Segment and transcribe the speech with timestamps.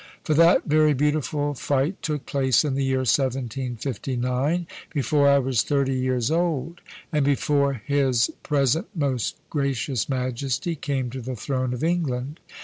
[0.23, 5.93] For that very beautiful fight took place in the year 1759, before I was thirty
[5.93, 6.81] years old,
[7.11, 12.39] and before his present most gracious Majesty came to the throne of England.